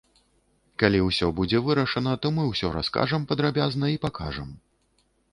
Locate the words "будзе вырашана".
1.39-2.13